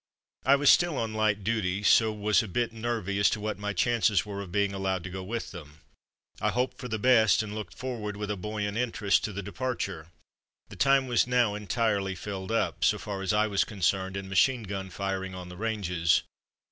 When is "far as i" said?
12.97-13.45